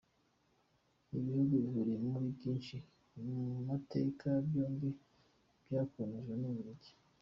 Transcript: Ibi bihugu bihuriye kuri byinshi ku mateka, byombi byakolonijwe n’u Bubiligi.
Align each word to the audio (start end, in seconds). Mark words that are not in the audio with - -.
Ibi 1.15 1.21
bihugu 1.25 1.53
bihuriye 1.53 2.05
kuri 2.15 2.29
byinshi 2.37 2.75
ku 3.07 3.17
mateka, 3.67 4.27
byombi 4.47 4.89
byakolonijwe 5.65 6.33
n’u 6.39 6.49
Bubiligi. 6.53 6.91